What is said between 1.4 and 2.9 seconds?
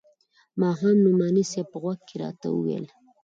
صاحب په غوږ کښې راته وويل.